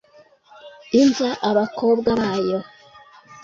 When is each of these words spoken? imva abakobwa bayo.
imva 1.01 1.29
abakobwa 1.49 2.09
bayo. 2.21 2.59